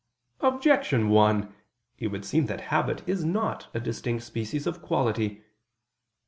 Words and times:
Objection 0.39 1.09
1: 1.09 1.53
It 1.99 2.07
would 2.07 2.25
seem 2.25 2.47
that 2.47 2.59
habit 2.73 3.07
is 3.07 3.23
not 3.23 3.67
a 3.75 3.79
distinct 3.79 4.23
species 4.23 4.65
of 4.65 4.81
quality. 4.81 5.43